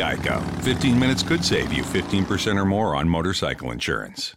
Geico. 0.00 0.40
15 0.62 0.98
minutes 0.98 1.22
could 1.22 1.44
save 1.44 1.72
you 1.72 1.82
15% 1.84 2.56
or 2.56 2.64
more 2.64 2.96
on 2.96 3.08
motorcycle 3.08 3.72
insurance. 3.72 4.34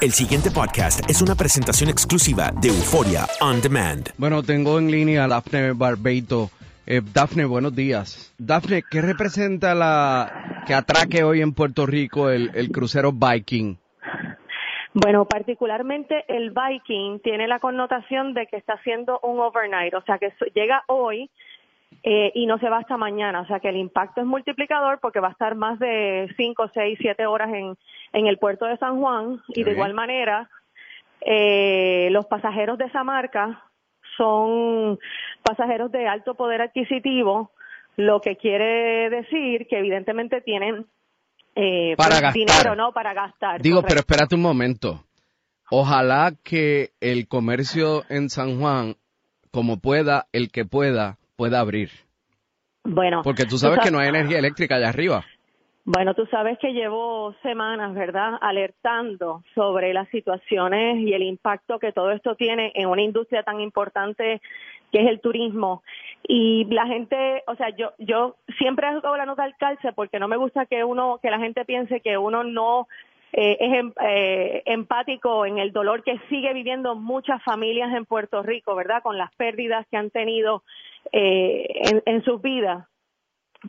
El 0.00 0.12
siguiente 0.12 0.50
podcast 0.50 1.08
es 1.08 1.22
una 1.22 1.34
presentación 1.34 1.88
exclusiva 1.88 2.50
de 2.60 2.68
Euforia 2.68 3.26
On 3.40 3.60
Demand. 3.60 4.10
Bueno, 4.18 4.42
tengo 4.42 4.78
en 4.78 4.90
línea 4.90 5.24
a 5.24 5.28
Dafne 5.28 5.72
Barbeito. 5.72 6.50
Eh, 6.86 7.00
Dafne, 7.14 7.46
buenos 7.46 7.74
días. 7.74 8.34
Dafne, 8.38 8.82
¿qué 8.90 9.00
representa 9.00 9.74
la 9.74 10.64
que 10.66 10.74
atraque 10.74 11.24
hoy 11.24 11.40
en 11.40 11.52
Puerto 11.52 11.86
Rico 11.86 12.30
el, 12.30 12.50
el 12.54 12.70
crucero 12.70 13.12
Viking? 13.12 13.76
Bueno, 14.92 15.26
particularmente 15.26 16.24
el 16.28 16.52
Viking 16.52 17.20
tiene 17.20 17.48
la 17.48 17.58
connotación 17.58 18.34
de 18.34 18.46
que 18.46 18.56
está 18.56 18.74
haciendo 18.74 19.20
un 19.22 19.40
overnight, 19.40 19.92
o 19.94 20.02
sea 20.02 20.18
que 20.18 20.32
llega 20.54 20.84
hoy 20.88 21.30
eh, 22.08 22.30
y 22.36 22.46
no 22.46 22.56
se 22.58 22.68
va 22.68 22.78
hasta 22.78 22.96
mañana, 22.96 23.40
o 23.40 23.46
sea 23.46 23.58
que 23.58 23.68
el 23.68 23.76
impacto 23.76 24.20
es 24.20 24.26
multiplicador 24.28 25.00
porque 25.00 25.18
va 25.18 25.26
a 25.28 25.32
estar 25.32 25.56
más 25.56 25.76
de 25.80 26.32
5, 26.36 26.70
6, 26.72 26.98
7 27.00 27.26
horas 27.26 27.52
en, 27.52 27.76
en 28.12 28.26
el 28.28 28.38
puerto 28.38 28.64
de 28.66 28.76
San 28.76 29.00
Juan 29.00 29.40
y 29.48 29.64
de 29.64 29.64
bien. 29.64 29.76
igual 29.76 29.92
manera 29.94 30.48
eh, 31.20 32.08
los 32.12 32.24
pasajeros 32.26 32.78
de 32.78 32.84
esa 32.84 33.02
marca 33.02 33.64
son 34.16 35.00
pasajeros 35.42 35.90
de 35.90 36.06
alto 36.06 36.34
poder 36.36 36.62
adquisitivo, 36.62 37.50
lo 37.96 38.20
que 38.20 38.36
quiere 38.36 39.10
decir 39.10 39.66
que 39.68 39.78
evidentemente 39.78 40.40
tienen 40.42 40.86
eh, 41.56 41.96
Para 41.96 42.10
pues, 42.10 42.20
gastar. 42.20 42.34
dinero, 42.34 42.76
¿no? 42.76 42.92
Para 42.92 43.14
gastar. 43.14 43.60
Digo, 43.62 43.78
correcto. 43.78 43.88
pero 43.88 44.00
espérate 44.00 44.34
un 44.36 44.42
momento. 44.42 45.04
Ojalá 45.70 46.34
que 46.44 46.90
el 47.00 47.26
comercio 47.26 48.04
en 48.08 48.28
San 48.30 48.60
Juan, 48.60 48.94
como 49.50 49.78
pueda, 49.80 50.26
el 50.32 50.52
que 50.52 50.64
pueda, 50.64 51.16
pueda 51.36 51.60
abrir. 51.60 51.90
Bueno, 52.84 53.22
Porque 53.22 53.44
tú 53.46 53.58
sabes 53.58 53.80
que 53.80 53.90
no 53.90 53.98
hay 53.98 54.08
energía 54.08 54.38
eléctrica 54.38 54.76
allá 54.76 54.88
arriba. 54.88 55.24
Bueno, 55.84 56.14
tú 56.14 56.26
sabes 56.26 56.58
que 56.58 56.72
llevo 56.72 57.32
semanas, 57.42 57.94
¿verdad?, 57.94 58.38
alertando 58.40 59.44
sobre 59.54 59.94
las 59.94 60.08
situaciones 60.08 60.98
y 60.98 61.12
el 61.12 61.22
impacto 61.22 61.78
que 61.78 61.92
todo 61.92 62.10
esto 62.10 62.34
tiene 62.34 62.72
en 62.74 62.88
una 62.88 63.02
industria 63.02 63.44
tan 63.44 63.60
importante 63.60 64.40
que 64.90 65.02
es 65.02 65.08
el 65.08 65.20
turismo. 65.20 65.82
Y 66.26 66.64
la 66.70 66.86
gente, 66.86 67.44
o 67.46 67.54
sea, 67.54 67.68
yo 67.76 67.92
yo 67.98 68.34
siempre 68.58 68.86
hago 68.86 69.16
la 69.16 69.26
nota 69.26 69.44
al 69.44 69.56
calce 69.56 69.92
porque 69.92 70.18
no 70.18 70.26
me 70.26 70.36
gusta 70.36 70.66
que 70.66 70.82
uno, 70.82 71.20
que 71.22 71.30
la 71.30 71.38
gente 71.38 71.64
piense 71.64 72.00
que 72.00 72.18
uno 72.18 72.42
no 72.42 72.88
eh, 73.32 73.56
es 73.60 73.78
em- 73.78 73.92
eh, 74.00 74.62
empático 74.66 75.46
en 75.46 75.58
el 75.58 75.72
dolor 75.72 76.02
que 76.02 76.18
sigue 76.28 76.52
viviendo 76.52 76.96
muchas 76.96 77.42
familias 77.44 77.94
en 77.94 78.06
Puerto 78.06 78.42
Rico, 78.42 78.74
¿verdad?, 78.74 79.02
con 79.02 79.18
las 79.18 79.32
pérdidas 79.34 79.86
que 79.88 79.96
han 79.96 80.10
tenido 80.10 80.64
eh, 81.12 81.66
en, 81.90 82.02
en 82.06 82.24
sus 82.24 82.40
vidas 82.42 82.86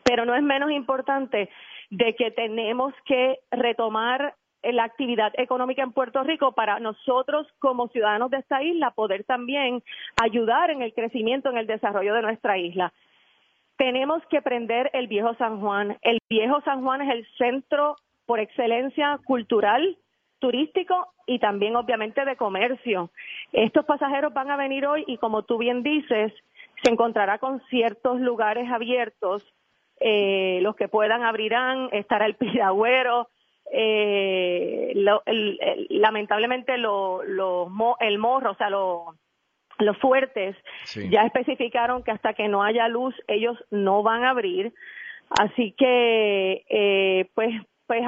pero 0.03 0.25
no 0.25 0.35
es 0.35 0.43
menos 0.43 0.71
importante 0.71 1.49
de 1.89 2.15
que 2.15 2.31
tenemos 2.31 2.93
que 3.05 3.39
retomar 3.51 4.35
la 4.63 4.83
actividad 4.83 5.31
económica 5.37 5.83
en 5.83 5.93
Puerto 5.93 6.23
Rico 6.23 6.53
para 6.53 6.79
nosotros 6.79 7.47
como 7.59 7.87
ciudadanos 7.89 8.31
de 8.31 8.37
esta 8.37 8.61
isla 8.63 8.91
poder 8.91 9.23
también 9.23 9.81
ayudar 10.21 10.71
en 10.71 10.81
el 10.81 10.93
crecimiento, 10.93 11.49
en 11.49 11.57
el 11.57 11.67
desarrollo 11.67 12.13
de 12.13 12.23
nuestra 12.23 12.57
isla. 12.57 12.91
Tenemos 13.77 14.25
que 14.29 14.41
prender 14.41 14.89
el 14.93 15.07
viejo 15.07 15.35
San 15.35 15.61
Juan. 15.61 15.97
El 16.01 16.19
viejo 16.29 16.61
San 16.61 16.83
Juan 16.83 17.01
es 17.03 17.09
el 17.11 17.27
centro 17.37 17.95
por 18.25 18.39
excelencia 18.39 19.19
cultural, 19.23 19.97
turístico 20.39 21.13
y 21.27 21.39
también 21.39 21.75
obviamente 21.75 22.25
de 22.25 22.35
comercio. 22.35 23.11
Estos 23.53 23.85
pasajeros 23.85 24.33
van 24.33 24.49
a 24.49 24.57
venir 24.57 24.85
hoy 24.87 25.03
y 25.07 25.17
como 25.17 25.43
tú 25.43 25.59
bien 25.59 25.83
dices, 25.83 26.33
se 26.83 26.91
encontrará 26.91 27.37
con 27.39 27.61
ciertos 27.69 28.19
lugares 28.19 28.69
abiertos 28.71 29.43
eh, 29.99 30.59
los 30.61 30.75
que 30.75 30.87
puedan 30.87 31.23
abrirán, 31.23 31.89
estará 31.91 32.27
el 32.27 32.35
piragüero, 32.35 33.29
eh, 33.71 34.91
lo- 34.95 35.23
el- 35.25 35.57
el- 35.61 35.87
lamentablemente 35.89 36.77
lo, 36.77 37.23
lo 37.23 37.67
mo- 37.67 37.97
el 37.99 38.17
morro, 38.19 38.51
o 38.51 38.55
sea, 38.55 38.69
lo- 38.69 39.15
los 39.79 39.97
fuertes 39.97 40.55
Sí. 40.85 41.09
ya 41.09 41.21
especificaron 41.23 42.03
que 42.03 42.11
hasta 42.11 42.33
que 42.33 42.47
no 42.47 42.63
haya 42.63 42.87
luz 42.87 43.15
ellos 43.27 43.57
no 43.71 44.03
van 44.03 44.23
a 44.23 44.29
abrir, 44.31 44.73
así 45.39 45.71
que 45.77 46.63
eh, 46.69 47.29
pues 47.33 47.49
pues 47.87 48.03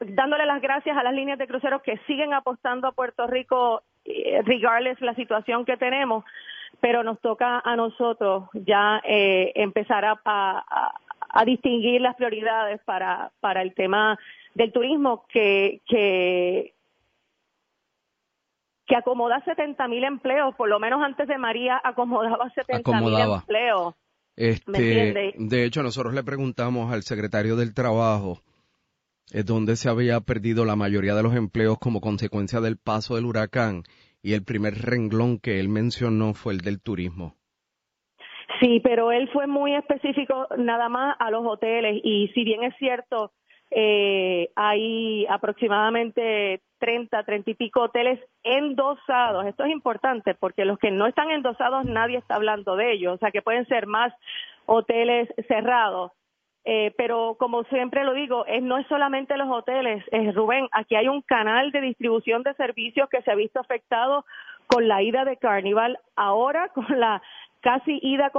dándole 0.00 0.46
las 0.46 0.62
gracias 0.62 0.96
a 0.96 1.02
las 1.02 1.12
líneas 1.12 1.38
de 1.38 1.48
cruceros 1.48 1.82
que 1.82 1.98
siguen 2.06 2.32
apostando 2.32 2.86
a 2.88 2.92
Puerto 2.92 3.26
Rico 3.26 3.82
eh, 4.04 4.42
regardless 4.44 5.00
la 5.00 5.14
situación 5.14 5.64
que 5.64 5.76
tenemos, 5.76 6.24
pero 6.80 7.02
nos 7.02 7.20
toca 7.20 7.60
a 7.64 7.76
nosotros 7.76 8.48
ya 8.54 9.00
eh, 9.04 9.52
empezar 9.56 10.04
a, 10.04 10.12
a- 10.24 10.58
a- 10.68 10.94
a 11.30 11.44
distinguir 11.44 12.00
las 12.00 12.16
prioridades 12.16 12.80
para, 12.84 13.30
para 13.40 13.62
el 13.62 13.74
tema 13.74 14.18
del 14.54 14.72
turismo 14.72 15.26
que, 15.28 15.82
que, 15.86 16.74
que 18.86 18.96
acomoda 18.96 19.42
70 19.44 19.86
mil 19.88 20.04
empleos, 20.04 20.54
por 20.56 20.68
lo 20.68 20.78
menos 20.80 21.02
antes 21.02 21.28
de 21.28 21.36
María 21.38 21.80
acomodaba 21.84 22.50
70 22.50 22.90
mil 22.92 23.14
empleos. 23.40 23.94
Este, 24.36 24.72
de 25.36 25.64
hecho, 25.64 25.82
nosotros 25.82 26.14
le 26.14 26.22
preguntamos 26.22 26.92
al 26.92 27.02
secretario 27.02 27.56
del 27.56 27.74
Trabajo 27.74 28.40
es 29.30 29.44
donde 29.44 29.76
se 29.76 29.90
había 29.90 30.20
perdido 30.20 30.64
la 30.64 30.74
mayoría 30.76 31.14
de 31.14 31.22
los 31.22 31.34
empleos 31.34 31.78
como 31.78 32.00
consecuencia 32.00 32.60
del 32.62 32.78
paso 32.78 33.16
del 33.16 33.26
huracán 33.26 33.82
y 34.22 34.34
el 34.34 34.44
primer 34.44 34.74
renglón 34.74 35.38
que 35.38 35.60
él 35.60 35.68
mencionó 35.68 36.34
fue 36.34 36.52
el 36.54 36.60
del 36.60 36.80
turismo. 36.80 37.34
Sí, 38.60 38.80
pero 38.82 39.12
él 39.12 39.28
fue 39.32 39.46
muy 39.46 39.74
específico 39.74 40.48
nada 40.56 40.88
más 40.88 41.16
a 41.18 41.30
los 41.30 41.46
hoteles 41.46 42.00
y 42.02 42.28
si 42.34 42.44
bien 42.44 42.64
es 42.64 42.74
cierto, 42.78 43.32
eh, 43.70 44.48
hay 44.56 45.26
aproximadamente 45.26 46.62
30, 46.78 47.22
30 47.22 47.50
y 47.50 47.54
pico 47.54 47.82
hoteles 47.82 48.18
endosados. 48.42 49.46
Esto 49.46 49.64
es 49.64 49.70
importante 49.70 50.34
porque 50.34 50.64
los 50.64 50.78
que 50.78 50.90
no 50.90 51.06
están 51.06 51.30
endosados 51.30 51.84
nadie 51.84 52.18
está 52.18 52.36
hablando 52.36 52.76
de 52.76 52.92
ellos, 52.92 53.14
o 53.14 53.18
sea 53.18 53.30
que 53.30 53.42
pueden 53.42 53.66
ser 53.66 53.86
más 53.86 54.12
hoteles 54.66 55.28
cerrados. 55.46 56.12
Eh, 56.70 56.92
pero 56.98 57.36
como 57.38 57.64
siempre 57.64 58.04
lo 58.04 58.12
digo, 58.12 58.44
es, 58.44 58.62
no 58.62 58.76
es 58.76 58.86
solamente 58.88 59.38
los 59.38 59.48
hoteles, 59.48 60.04
es 60.12 60.34
Rubén, 60.34 60.68
aquí 60.72 60.96
hay 60.96 61.08
un 61.08 61.22
canal 61.22 61.72
de 61.72 61.80
distribución 61.80 62.42
de 62.42 62.52
servicios 62.56 63.08
que 63.08 63.22
se 63.22 63.30
ha 63.30 63.34
visto 63.34 63.58
afectado 63.58 64.26
con 64.66 64.86
la 64.86 65.00
ida 65.02 65.24
de 65.24 65.38
Carnival, 65.38 65.98
ahora 66.14 66.68
con 66.74 66.84
la 67.00 67.22
casi 67.60 67.98
ida 68.02 68.30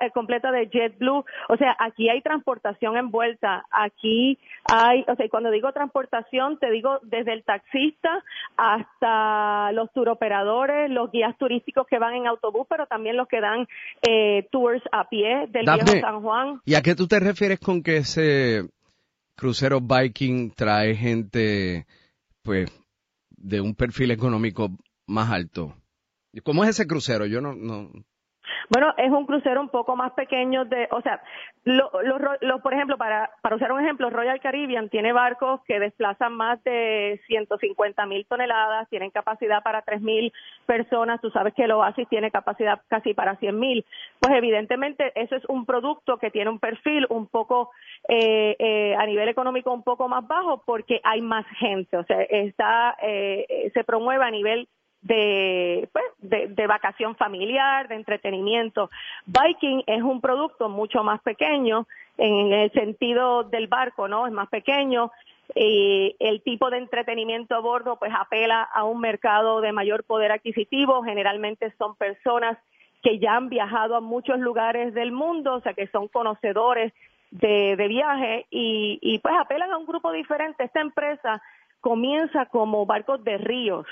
eh, 0.00 0.10
completa 0.12 0.50
de 0.50 0.68
JetBlue. 0.68 1.24
O 1.48 1.56
sea, 1.56 1.76
aquí 1.78 2.08
hay 2.08 2.20
transportación 2.22 2.96
envuelta. 2.96 3.64
Aquí 3.70 4.38
hay, 4.64 5.04
o 5.08 5.16
sea, 5.16 5.28
cuando 5.28 5.50
digo 5.50 5.72
transportación, 5.72 6.58
te 6.58 6.70
digo 6.70 6.98
desde 7.02 7.32
el 7.32 7.44
taxista 7.44 8.22
hasta 8.56 9.72
los 9.72 9.92
turoperadores, 9.92 10.90
los 10.90 11.10
guías 11.10 11.36
turísticos 11.38 11.86
que 11.86 11.98
van 11.98 12.14
en 12.14 12.26
autobús, 12.26 12.66
pero 12.68 12.86
también 12.86 13.16
los 13.16 13.28
que 13.28 13.40
dan 13.40 13.66
eh, 14.06 14.48
tours 14.50 14.82
a 14.92 15.08
pie 15.08 15.46
del 15.48 15.64
viejo 15.64 16.00
San 16.00 16.22
Juan. 16.22 16.60
¿Y 16.64 16.74
a 16.74 16.82
qué 16.82 16.94
tú 16.94 17.06
te 17.06 17.20
refieres 17.20 17.60
con 17.60 17.82
que 17.82 17.98
ese 17.98 18.68
crucero 19.36 19.80
Viking 19.80 20.52
trae 20.54 20.94
gente, 20.94 21.86
pues, 22.42 22.70
de 23.30 23.60
un 23.60 23.74
perfil 23.74 24.10
económico 24.10 24.70
más 25.06 25.30
alto? 25.30 25.74
¿Cómo 26.44 26.64
es 26.64 26.70
ese 26.70 26.86
crucero? 26.86 27.26
Yo 27.26 27.40
no, 27.42 27.54
no, 27.54 27.90
bueno, 28.68 28.94
es 28.96 29.10
un 29.10 29.26
crucero 29.26 29.60
un 29.60 29.68
poco 29.68 29.96
más 29.96 30.12
pequeño 30.12 30.64
de, 30.64 30.88
o 30.90 31.00
sea, 31.00 31.22
lo, 31.64 31.90
por 32.62 32.74
ejemplo, 32.74 32.98
para, 32.98 33.30
para 33.40 33.56
usar 33.56 33.72
un 33.72 33.80
ejemplo, 33.80 34.10
Royal 34.10 34.40
Caribbean 34.40 34.88
tiene 34.88 35.12
barcos 35.12 35.60
que 35.64 35.78
desplazan 35.78 36.34
más 36.34 36.62
de 36.64 37.20
150 37.26 38.06
mil 38.06 38.26
toneladas, 38.26 38.88
tienen 38.88 39.10
capacidad 39.10 39.62
para 39.62 39.82
3 39.82 40.00
mil 40.02 40.32
personas, 40.66 41.20
tú 41.20 41.30
sabes 41.30 41.54
que 41.54 41.64
el 41.64 41.72
Oasis 41.72 42.08
tiene 42.08 42.30
capacidad 42.30 42.80
casi 42.88 43.14
para 43.14 43.36
100 43.36 43.58
mil. 43.58 43.84
Pues 44.20 44.34
evidentemente 44.34 45.12
eso 45.14 45.36
es 45.36 45.44
un 45.48 45.66
producto 45.66 46.18
que 46.18 46.30
tiene 46.30 46.50
un 46.50 46.58
perfil 46.58 47.06
un 47.10 47.26
poco, 47.28 47.70
eh, 48.08 48.56
eh, 48.58 48.96
a 48.98 49.06
nivel 49.06 49.28
económico 49.28 49.72
un 49.72 49.82
poco 49.82 50.08
más 50.08 50.26
bajo 50.26 50.62
porque 50.64 51.00
hay 51.04 51.20
más 51.20 51.46
gente, 51.58 51.96
o 51.96 52.04
sea, 52.04 52.22
está, 52.22 52.96
eh, 53.02 53.70
se 53.72 53.84
promueve 53.84 54.24
a 54.24 54.30
nivel 54.30 54.68
de, 55.02 55.88
pues, 55.92 56.04
de, 56.20 56.66
vacación 56.66 57.16
familiar, 57.16 57.88
de 57.88 57.96
entretenimiento. 57.96 58.90
Viking 59.26 59.82
es 59.86 60.02
un 60.02 60.20
producto 60.20 60.68
mucho 60.68 61.02
más 61.02 61.20
pequeño 61.22 61.86
en 62.18 62.52
el 62.52 62.72
sentido 62.72 63.42
del 63.44 63.66
barco, 63.66 64.08
¿no? 64.08 64.26
Es 64.26 64.32
más 64.32 64.48
pequeño. 64.48 65.10
el 65.54 66.42
tipo 66.44 66.70
de 66.70 66.78
entretenimiento 66.78 67.54
a 67.54 67.60
bordo 67.60 67.96
pues 67.98 68.12
apela 68.18 68.62
a 68.62 68.84
un 68.84 69.00
mercado 69.00 69.60
de 69.60 69.72
mayor 69.72 70.04
poder 70.04 70.32
adquisitivo, 70.32 71.02
generalmente 71.02 71.74
son 71.76 71.94
personas 71.96 72.56
que 73.02 73.18
ya 73.18 73.36
han 73.36 73.48
viajado 73.48 73.96
a 73.96 74.00
muchos 74.00 74.38
lugares 74.38 74.94
del 74.94 75.10
mundo, 75.10 75.54
o 75.54 75.60
sea 75.60 75.74
que 75.74 75.88
son 75.88 76.08
conocedores 76.08 76.92
de, 77.32 77.76
de 77.76 77.88
viaje 77.88 78.46
y, 78.50 78.98
y 79.02 79.18
pues 79.18 79.34
apelan 79.36 79.72
a 79.72 79.78
un 79.78 79.86
grupo 79.86 80.12
diferente. 80.12 80.64
Esta 80.64 80.80
empresa 80.80 81.42
comienza 81.80 82.46
como 82.46 82.86
barcos 82.86 83.24
de 83.24 83.38
ríos, 83.38 83.86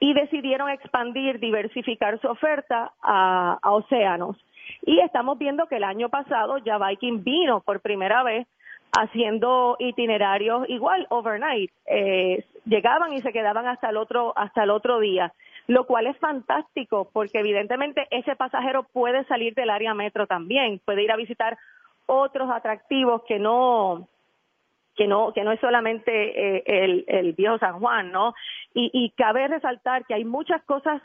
y 0.00 0.14
decidieron 0.14 0.70
expandir, 0.70 1.38
diversificar 1.38 2.20
su 2.20 2.28
oferta 2.28 2.92
a, 3.02 3.58
océanos. 3.62 4.36
Y 4.82 5.00
estamos 5.00 5.38
viendo 5.38 5.66
que 5.66 5.76
el 5.76 5.84
año 5.84 6.08
pasado 6.08 6.58
ya 6.58 6.78
Viking 6.78 7.22
vino 7.22 7.60
por 7.60 7.80
primera 7.80 8.22
vez 8.22 8.46
haciendo 8.98 9.76
itinerarios 9.78 10.68
igual 10.68 11.06
overnight 11.10 11.70
eh, 11.86 12.44
llegaban 12.64 13.12
y 13.12 13.20
se 13.20 13.32
quedaban 13.32 13.66
hasta 13.66 13.90
el 13.90 13.96
otro 13.96 14.32
hasta 14.36 14.62
el 14.62 14.70
otro 14.70 15.00
día 15.00 15.32
lo 15.66 15.86
cual 15.86 16.06
es 16.06 16.16
fantástico 16.18 17.10
porque 17.12 17.40
evidentemente 17.40 18.06
ese 18.10 18.36
pasajero 18.36 18.84
puede 18.84 19.24
salir 19.24 19.54
del 19.54 19.70
área 19.70 19.92
metro 19.92 20.28
también 20.28 20.80
puede 20.84 21.02
ir 21.02 21.10
a 21.10 21.16
visitar 21.16 21.58
otros 22.06 22.48
atractivos 22.50 23.22
que 23.26 23.40
no 23.40 24.08
que 24.96 25.06
no 25.06 25.32
que 25.32 25.44
no 25.44 25.52
es 25.52 25.60
solamente 25.60 26.10
eh, 26.12 26.62
el, 26.66 27.04
el, 27.06 27.32
viejo 27.34 27.58
San 27.58 27.78
Juan, 27.80 28.12
¿no? 28.12 28.34
Y, 28.74 28.90
y 28.92 29.10
cabe 29.10 29.48
resaltar 29.48 30.04
que 30.06 30.14
hay 30.14 30.24
muchas 30.24 30.62
cosas 30.64 31.02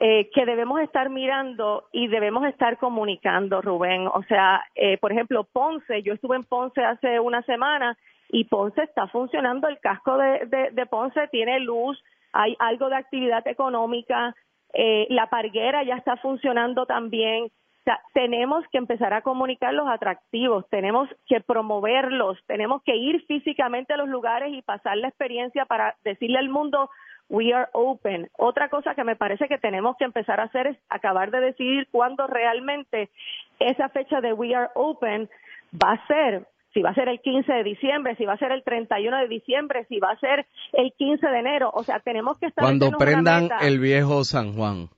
eh, 0.00 0.28
que 0.34 0.44
debemos 0.44 0.80
estar 0.80 1.08
mirando 1.10 1.84
y 1.92 2.08
debemos 2.08 2.44
estar 2.46 2.76
comunicando, 2.76 3.62
Rubén. 3.62 4.08
O 4.08 4.22
sea, 4.24 4.64
eh, 4.74 4.98
por 4.98 5.12
ejemplo, 5.12 5.44
Ponce, 5.44 6.02
yo 6.02 6.12
estuve 6.12 6.36
en 6.36 6.44
Ponce 6.44 6.84
hace 6.84 7.20
una 7.20 7.40
semana 7.42 7.96
y 8.28 8.44
Ponce 8.44 8.82
está 8.82 9.06
funcionando, 9.06 9.68
el 9.68 9.78
casco 9.78 10.18
de, 10.18 10.70
de, 10.72 10.86
Ponce 10.86 11.28
tiene 11.28 11.60
luz, 11.60 12.02
hay 12.32 12.56
algo 12.58 12.88
de 12.88 12.96
actividad 12.96 13.46
económica, 13.46 14.34
eh, 14.74 15.06
la 15.08 15.28
parguera 15.28 15.84
ya 15.84 15.94
está 15.94 16.16
funcionando 16.16 16.84
también 16.84 17.48
sea, 17.86 18.00
tenemos 18.12 18.64
que 18.72 18.78
empezar 18.78 19.14
a 19.14 19.22
comunicar 19.22 19.72
los 19.72 19.88
atractivos, 19.88 20.68
tenemos 20.70 21.08
que 21.26 21.40
promoverlos, 21.40 22.36
tenemos 22.46 22.82
que 22.82 22.96
ir 22.96 23.24
físicamente 23.26 23.92
a 23.92 23.96
los 23.96 24.08
lugares 24.08 24.52
y 24.52 24.62
pasar 24.62 24.96
la 24.96 25.08
experiencia 25.08 25.66
para 25.66 25.96
decirle 26.04 26.38
al 26.38 26.48
mundo 26.48 26.90
we 27.28 27.52
are 27.54 27.68
open. 27.72 28.28
Otra 28.38 28.68
cosa 28.68 28.94
que 28.94 29.04
me 29.04 29.16
parece 29.16 29.48
que 29.48 29.58
tenemos 29.58 29.96
que 29.96 30.04
empezar 30.04 30.40
a 30.40 30.44
hacer 30.44 30.66
es 30.66 30.78
acabar 30.88 31.30
de 31.30 31.40
decidir 31.40 31.88
cuándo 31.90 32.26
realmente 32.26 33.10
esa 33.58 33.88
fecha 33.88 34.20
de 34.20 34.32
we 34.32 34.54
are 34.54 34.70
open 34.74 35.28
va 35.72 35.92
a 35.92 36.06
ser 36.06 36.46
si 36.74 36.82
va 36.82 36.90
a 36.90 36.94
ser 36.94 37.08
el 37.08 37.20
15 37.20 37.50
de 37.50 37.62
diciembre, 37.62 38.16
si 38.16 38.26
va 38.26 38.34
a 38.34 38.38
ser 38.38 38.52
el 38.52 38.62
31 38.62 39.16
de 39.16 39.28
diciembre, 39.28 39.86
si 39.88 39.98
va 39.98 40.10
a 40.10 40.18
ser 40.18 40.46
el 40.74 40.92
15 40.92 41.26
de 41.26 41.38
enero. 41.38 41.70
O 41.72 41.82
sea, 41.82 42.00
tenemos 42.00 42.38
que 42.38 42.46
estar... 42.46 42.62
Cuando 42.62 42.90
prendan 42.90 43.48
el 43.62 43.78
viejo 43.78 44.24
San 44.24 44.52
Juan. 44.52 44.90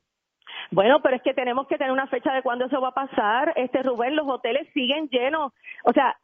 Bueno, 0.70 1.00
pero 1.02 1.16
es 1.16 1.22
que 1.22 1.34
tenemos 1.34 1.66
que 1.66 1.78
tener 1.78 1.92
una 1.92 2.06
fecha 2.06 2.32
de 2.32 2.42
cuándo 2.42 2.66
eso 2.66 2.80
va 2.80 2.88
a 2.88 2.94
pasar. 2.94 3.52
Este 3.56 3.82
Rubén, 3.82 4.16
los 4.16 4.28
hoteles 4.28 4.68
siguen 4.74 5.08
llenos. 5.08 5.52
O 5.84 5.92
sea, 5.92 6.16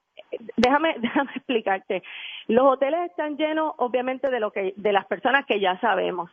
déjame 0.56 0.94
déjame 1.00 1.30
explicarte. 1.34 2.02
Los 2.48 2.64
hoteles 2.64 3.10
están 3.10 3.36
llenos 3.36 3.72
obviamente 3.78 4.30
de 4.30 4.40
lo 4.40 4.50
que 4.50 4.74
de 4.76 4.92
las 4.92 5.06
personas 5.06 5.44
que 5.46 5.60
ya 5.60 5.78
sabemos. 5.80 6.30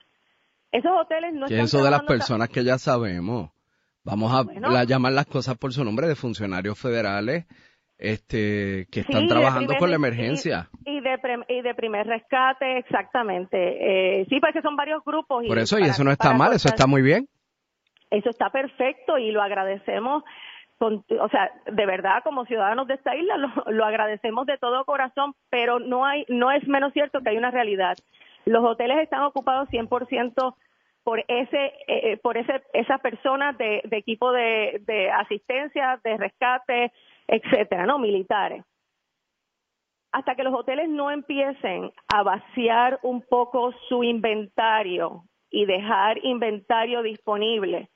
Esos 0.72 0.91
hoteles 0.91 1.34
no 1.34 1.46
están 1.46 1.60
eso 1.60 1.84
de 1.84 1.91
las 1.91 2.03
personas 2.03 2.50
que 2.50 2.63
ya 2.63 2.77
sabemos. 2.77 3.51
Vamos 4.03 4.34
a 4.34 4.84
llamar 4.86 5.12
las 5.12 5.27
cosas 5.27 5.58
por 5.58 5.74
su 5.74 5.84
nombre 5.84 6.08
de 6.08 6.15
funcionarios 6.15 6.80
federales 6.80 7.46
este 8.01 8.88
que 8.91 9.01
están 9.01 9.27
trabajando 9.27 9.75
con 9.77 9.89
la 9.89 9.96
emergencia. 9.96 10.70
Y, 10.86 11.00
de, 11.01 11.20
y 11.50 11.62
de 11.62 11.75
primer 11.75 12.08
rescate, 12.08 12.80
exactamente. 12.80 14.22
Eh, 14.22 14.25
sí, 14.27 14.39
porque 14.39 14.62
son 14.62 14.75
varios 14.75 15.03
grupos. 15.06 15.46
por 15.46 15.60
eso, 15.60 15.77
y 15.77 15.84
eso 15.84 16.03
no 16.03 16.12
está 16.12 16.34
mal, 16.34 16.53
eso 16.53 16.68
está 16.68 16.88
muy 16.88 17.03
bien. 17.03 17.27
Eso 18.12 18.30
está 18.30 18.50
perfecto 18.50 19.18
y 19.18 19.32
lo 19.32 19.41
agradecemos. 19.41 20.24
o 20.80 21.30
sea, 21.30 21.51
de 21.65 21.86
verdad, 21.86 22.24
como 22.24 22.46
ciudadanos 22.46 22.88
de 22.88 22.96
esta 22.96 23.15
isla, 23.15 23.38
lo, 23.68 23.86
agradecemos 23.86 24.46
de 24.46 24.58
todo 24.58 24.86
corazón, 24.86 25.34
pero 25.50 25.80
no 25.80 26.06
hay, 26.06 26.25
no 26.27 26.51
es 26.51 26.68
menos 26.68 26.94
cierto 26.94 27.22
que 27.22 27.30
hay 27.30 27.38
una 27.38 27.51
realidad. 27.51 27.96
Los 28.46 28.63
hoteles 28.63 29.00
están 29.00 29.24
ocupados 29.24 29.70
100% 29.70 30.56
por 31.03 31.24
ese, 31.27 31.65
eh, 31.65 32.12
eh, 32.12 32.18
por 32.18 32.38
ese, 32.38 32.62
esas 32.74 33.00
personas 33.01 33.58
de, 33.58 33.82
equipo 33.91 34.32
de, 34.32 34.82
de 34.86 35.10
asistencia, 35.10 36.00
de 36.03 36.18
rescate, 36.18 36.91
etcétera, 37.27 37.86
no 37.86 37.98
militares 37.98 38.63
hasta 40.12 40.36
que 40.36 40.44
los 40.44 40.53
hoteles 40.53 40.89
no 40.89 41.10
empiecen 41.10 41.91
a 42.13 42.24
vaciar 42.24 43.00
un 43.01 43.22
poco 43.22 43.74
su 43.88 44.03
inventario 44.03 45.24
y 45.50 45.65
dejar 45.65 46.18
inventario 46.25 47.01
disponible 47.01 47.89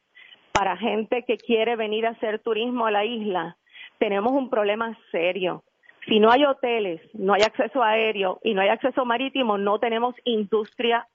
para 0.55 0.77
gente 0.77 1.23
que 1.23 1.35
quiere 1.35 1.75
venir 1.75 2.05
a 2.07 2.11
hacer 2.11 2.39
turismo 2.39 2.85
a 2.85 2.91
la 2.91 3.03
isla, 3.03 3.57
tenemos 3.97 4.31
un 4.31 4.49
problema 4.49 4.97
serio. 5.11 5.63
Si 6.07 6.17
no 6.21 6.31
hay 6.31 6.45
hoteles, 6.45 7.01
no 7.13 7.33
hay 7.33 7.41
acceso 7.41 7.83
aéreo 7.83 8.39
y 8.41 8.53
no 8.53 8.61
hay 8.61 8.69
acceso 8.69 9.03
marítimo, 9.03 9.57
no 9.57 9.79
tenemos 9.79 10.15
industria 10.23 11.09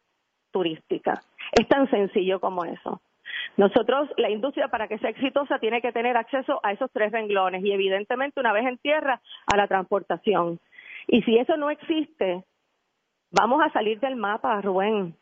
turística. 0.50 1.22
Es 1.52 1.66
tan 1.68 1.88
sencillo 1.88 2.38
como 2.38 2.66
eso. 2.66 3.00
Nosotros, 3.56 4.10
la 4.18 4.28
industria 4.28 4.68
para 4.68 4.88
que 4.88 4.98
sea 4.98 5.08
exitosa 5.08 5.58
tiene 5.58 5.80
que 5.80 5.92
tener 5.92 6.18
acceso 6.18 6.60
a 6.62 6.72
esos 6.72 6.90
tres 6.92 7.10
renglones 7.10 7.64
y 7.64 7.72
evidentemente 7.72 8.40
una 8.40 8.52
vez 8.52 8.66
en 8.66 8.76
tierra 8.76 9.22
a 9.50 9.56
la 9.56 9.66
transportación. 9.66 10.60
Y 11.06 11.22
si 11.22 11.38
eso 11.38 11.56
no 11.56 11.70
existe, 11.70 12.44
vamos 13.30 13.62
a 13.64 13.72
salir 13.72 14.00
del 14.00 14.16
mapa, 14.16 14.60
Rubén. 14.60 15.16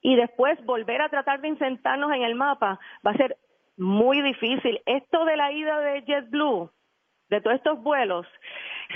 Y 0.00 0.16
después 0.16 0.62
volver 0.66 1.00
a 1.00 1.08
tratar 1.08 1.40
de 1.40 1.48
insertarnos 1.48 2.12
en 2.12 2.22
el 2.22 2.34
mapa 2.34 2.78
va 3.06 3.12
a 3.12 3.16
ser 3.16 3.38
muy 3.76 4.22
difícil. 4.22 4.80
Esto 4.86 5.24
de 5.24 5.36
la 5.36 5.52
ida 5.52 5.80
de 5.80 6.02
JetBlue, 6.02 6.70
de 7.30 7.40
todos 7.40 7.56
estos 7.56 7.82
vuelos, 7.82 8.26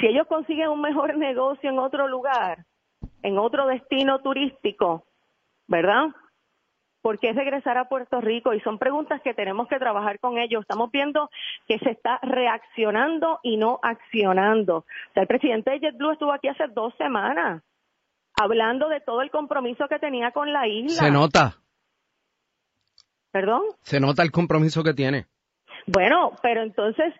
si 0.01 0.07
ellos 0.07 0.27
consiguen 0.27 0.69
un 0.69 0.81
mejor 0.81 1.17
negocio 1.19 1.71
en 1.71 1.79
otro 1.79 2.09
lugar, 2.09 2.65
en 3.23 3.39
otro 3.39 3.67
destino 3.67 4.21
turístico, 4.21 5.05
¿verdad? 5.67 6.09
¿Por 7.01 7.19
qué 7.19 7.33
regresar 7.33 7.79
a 7.79 7.89
Puerto 7.89 8.21
Rico? 8.21 8.53
Y 8.53 8.61
son 8.61 8.79
preguntas 8.79 9.23
que 9.23 9.33
tenemos 9.33 9.69
que 9.69 9.79
trabajar 9.79 10.19
con 10.19 10.37
ellos. 10.37 10.63
Estamos 10.63 10.91
viendo 10.91 11.31
que 11.67 11.79
se 11.79 11.91
está 11.91 12.19
reaccionando 12.23 13.39
y 13.43 13.57
no 13.57 13.79
accionando. 13.83 14.85
El 15.15 15.27
presidente 15.27 15.71
de 15.71 15.81
JetBlue 15.81 16.13
estuvo 16.13 16.33
aquí 16.33 16.49
hace 16.49 16.67
dos 16.69 16.93
semanas 16.97 17.63
hablando 18.41 18.89
de 18.89 19.01
todo 19.01 19.23
el 19.23 19.31
compromiso 19.31 19.87
que 19.89 19.99
tenía 19.99 20.33
con 20.33 20.53
la 20.53 20.67
isla. 20.67 21.05
Se 21.05 21.11
nota. 21.11 21.57
¿Perdón? 23.31 23.63
Se 23.83 24.01
nota 24.01 24.23
el 24.23 24.31
compromiso 24.31 24.83
que 24.83 24.95
tiene. 24.95 25.27
Bueno, 25.87 26.33
pero 26.43 26.63
entonces, 26.63 27.15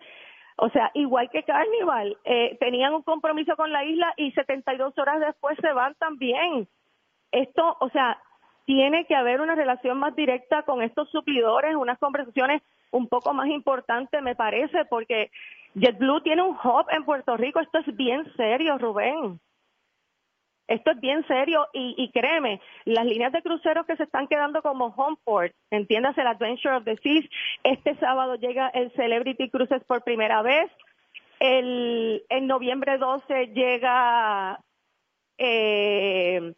o 0.57 0.69
sea, 0.69 0.91
igual 0.93 1.29
que 1.31 1.43
Carnival, 1.43 2.17
eh, 2.25 2.57
tenían 2.59 2.93
un 2.93 3.03
compromiso 3.03 3.55
con 3.55 3.71
la 3.71 3.83
isla 3.83 4.13
y 4.17 4.31
72 4.31 4.97
horas 4.97 5.19
después 5.19 5.57
se 5.61 5.71
van 5.73 5.95
también. 5.95 6.67
Esto, 7.31 7.77
o 7.79 7.89
sea, 7.89 8.21
tiene 8.65 9.05
que 9.05 9.15
haber 9.15 9.41
una 9.41 9.55
relación 9.55 9.97
más 9.97 10.15
directa 10.15 10.63
con 10.63 10.81
estos 10.81 11.09
suplidores, 11.09 11.75
unas 11.75 11.97
conversaciones 11.97 12.61
un 12.91 13.07
poco 13.07 13.33
más 13.33 13.47
importantes, 13.47 14.21
me 14.21 14.35
parece, 14.35 14.85
porque 14.85 15.31
JetBlue 15.75 16.21
tiene 16.21 16.41
un 16.41 16.55
hub 16.55 16.85
en 16.91 17.05
Puerto 17.05 17.37
Rico. 17.37 17.59
Esto 17.59 17.79
es 17.79 17.95
bien 17.95 18.31
serio, 18.35 18.77
Rubén. 18.77 19.39
Esto 20.69 20.91
es 20.91 21.01
bien 21.01 21.25
serio 21.27 21.65
y, 21.73 21.95
y, 21.97 22.11
créeme, 22.11 22.61
las 22.85 23.03
líneas 23.03 23.33
de 23.33 23.41
cruceros 23.41 23.87
que 23.87 23.95
se 23.95 24.03
están 24.03 24.27
quedando 24.27 24.61
como 24.61 24.93
Homeport, 24.95 25.51
entiéndase 25.71 26.21
el 26.21 26.27
Adventure 26.27 26.77
of 26.77 26.83
the 26.85 26.95
Seas, 26.97 27.25
este 27.63 27.95
sábado 27.95 28.35
llega 28.35 28.69
el 28.69 28.91
Celebrity 28.91 29.49
Cruises 29.49 29.83
por 29.85 30.03
primera 30.03 30.43
vez, 30.43 30.69
el, 31.39 32.23
en 32.29 32.47
noviembre 32.47 32.99
12 32.99 33.47
llega 33.47 34.59
eh, 35.39 36.53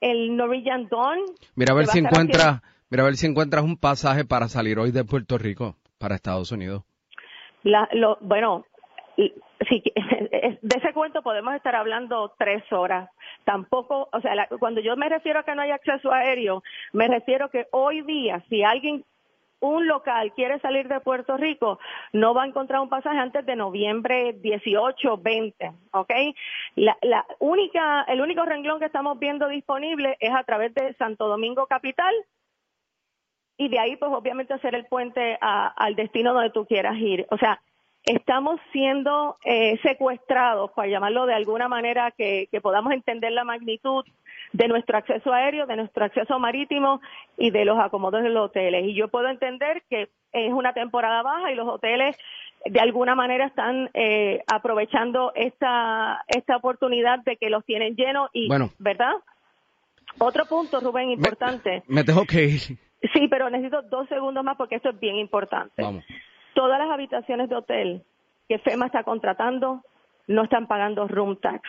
el 0.00 0.36
Norwegian 0.36 0.88
Dawn. 0.88 1.20
Mira 1.54 1.72
a 1.72 1.76
ver 1.76 1.86
si 1.86 2.00
encuentras, 2.00 2.60
mira 2.90 3.02
a 3.02 3.06
ver 3.06 3.16
si 3.16 3.26
encuentras 3.26 3.64
un 3.64 3.78
pasaje 3.78 4.26
para 4.26 4.48
salir 4.48 4.78
hoy 4.78 4.90
de 4.90 5.04
Puerto 5.04 5.38
Rico 5.38 5.76
para 5.98 6.16
Estados 6.16 6.52
Unidos. 6.52 6.82
La, 7.62 7.88
lo, 7.92 8.18
bueno, 8.20 8.66
sí, 9.16 9.82
de 10.62 10.76
ese 10.76 10.92
cuento 10.92 11.22
podemos 11.22 11.54
estar 11.54 11.74
hablando 11.74 12.34
tres 12.38 12.62
horas. 12.72 13.10
Tampoco, 13.44 14.08
o 14.12 14.20
sea, 14.20 14.34
la, 14.34 14.46
cuando 14.58 14.80
yo 14.80 14.96
me 14.96 15.08
refiero 15.08 15.40
a 15.40 15.42
que 15.42 15.54
no 15.54 15.62
hay 15.62 15.70
acceso 15.70 16.12
aéreo, 16.12 16.62
me 16.92 17.08
refiero 17.08 17.50
que 17.50 17.66
hoy 17.72 18.02
día, 18.02 18.42
si 18.48 18.62
alguien 18.62 19.04
un 19.60 19.86
local 19.86 20.32
quiere 20.34 20.60
salir 20.60 20.86
de 20.86 21.00
Puerto 21.00 21.36
Rico, 21.36 21.78
no 22.12 22.34
va 22.34 22.42
a 22.42 22.46
encontrar 22.46 22.80
un 22.80 22.90
pasaje 22.90 23.18
antes 23.18 23.44
de 23.46 23.56
noviembre 23.56 24.34
18, 24.34 25.16
20, 25.18 25.72
¿ok? 25.92 26.12
La, 26.74 26.96
la 27.00 27.26
única, 27.38 28.02
el 28.02 28.20
único 28.20 28.44
renglón 28.44 28.78
que 28.78 28.86
estamos 28.86 29.18
viendo 29.18 29.48
disponible 29.48 30.16
es 30.20 30.34
a 30.34 30.44
través 30.44 30.74
de 30.74 30.92
Santo 30.94 31.26
Domingo 31.26 31.66
Capital 31.66 32.14
y 33.56 33.68
de 33.68 33.78
ahí, 33.78 33.96
pues, 33.96 34.12
obviamente 34.12 34.54
hacer 34.54 34.74
el 34.74 34.84
puente 34.86 35.38
a, 35.40 35.68
al 35.68 35.96
destino 35.96 36.34
donde 36.34 36.50
tú 36.50 36.66
quieras 36.66 36.96
ir. 36.98 37.26
O 37.30 37.38
sea, 37.38 37.60
estamos 38.06 38.60
siendo 38.72 39.36
eh, 39.44 39.78
secuestrados, 39.82 40.70
para 40.72 40.88
llamarlo 40.88 41.26
de 41.26 41.34
alguna 41.34 41.68
manera, 41.68 42.12
que, 42.12 42.48
que 42.50 42.60
podamos 42.60 42.92
entender 42.92 43.32
la 43.32 43.44
magnitud 43.44 44.04
de 44.52 44.68
nuestro 44.68 44.96
acceso 44.96 45.32
aéreo, 45.32 45.66
de 45.66 45.76
nuestro 45.76 46.04
acceso 46.04 46.38
marítimo 46.38 47.00
y 47.36 47.50
de 47.50 47.64
los 47.64 47.78
acomodos 47.78 48.22
de 48.22 48.30
los 48.30 48.46
hoteles. 48.46 48.86
Y 48.86 48.94
yo 48.94 49.08
puedo 49.08 49.28
entender 49.28 49.82
que 49.90 50.08
es 50.32 50.52
una 50.52 50.72
temporada 50.72 51.22
baja 51.22 51.50
y 51.52 51.56
los 51.56 51.68
hoteles 51.68 52.16
de 52.64 52.80
alguna 52.80 53.14
manera 53.14 53.46
están 53.46 53.90
eh, 53.94 54.42
aprovechando 54.46 55.32
esta, 55.34 56.24
esta 56.28 56.56
oportunidad 56.56 57.20
de 57.20 57.36
que 57.36 57.50
los 57.50 57.64
tienen 57.64 57.96
llenos 57.96 58.30
y, 58.32 58.48
bueno, 58.48 58.70
¿verdad? 58.78 59.14
Otro 60.18 60.46
punto, 60.46 60.80
Rubén, 60.80 61.10
importante. 61.10 61.82
Me, 61.86 61.96
me 61.96 62.04
tengo 62.04 62.24
que 62.24 62.44
ir. 62.44 62.60
Sí, 63.12 63.28
pero 63.28 63.50
necesito 63.50 63.82
dos 63.82 64.08
segundos 64.08 64.42
más 64.42 64.56
porque 64.56 64.76
esto 64.76 64.90
es 64.90 64.98
bien 64.98 65.16
importante. 65.16 65.82
Vamos. 65.82 66.04
Todas 66.56 66.78
las 66.78 66.90
habitaciones 66.90 67.50
de 67.50 67.54
hotel 67.54 68.02
que 68.48 68.58
FEMA 68.58 68.86
está 68.86 69.04
contratando 69.04 69.82
no 70.26 70.44
están 70.44 70.66
pagando 70.66 71.06
room 71.06 71.38
tax. 71.38 71.60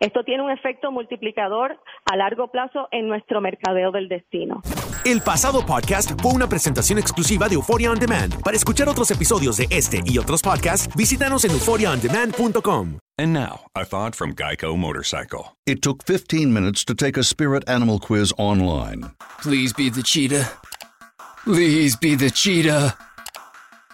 Esto 0.00 0.24
tiene 0.24 0.42
un 0.42 0.50
efecto 0.50 0.90
multiplicador 0.90 1.78
a 2.10 2.16
largo 2.16 2.48
plazo 2.48 2.88
en 2.90 3.06
nuestro 3.06 3.40
mercadeo 3.40 3.92
del 3.92 4.08
destino. 4.08 4.62
El 5.04 5.20
pasado 5.22 5.64
podcast 5.64 6.20
fue 6.20 6.32
una 6.32 6.48
presentación 6.48 6.98
exclusiva 6.98 7.48
de 7.48 7.54
Euphoria 7.54 7.92
On 7.92 7.98
Demand. 8.00 8.42
Para 8.42 8.56
escuchar 8.56 8.88
otros 8.88 9.12
episodios 9.12 9.58
de 9.58 9.68
este 9.70 10.00
y 10.04 10.18
otros 10.18 10.42
podcasts, 10.42 10.92
visítanos 10.96 11.44
en 11.44 11.52
euphoriaondemand.com. 11.52 12.98
And 13.16 13.32
now, 13.32 13.60
a 13.76 13.84
thought 13.84 14.16
from 14.16 14.34
Geico 14.34 14.76
Motorcycle. 14.76 15.56
It 15.66 15.82
took 15.82 16.02
15 16.02 16.52
minutes 16.52 16.84
to 16.86 16.96
take 16.96 17.16
a 17.16 17.22
spirit 17.22 17.62
animal 17.68 18.00
quiz 18.00 18.32
online. 18.36 19.12
Please 19.40 19.72
be 19.72 19.88
the 19.88 20.02
cheetah. 20.02 20.50
Please 21.44 21.96
be 21.96 22.16
the 22.16 22.28
cheetah. 22.28 23.05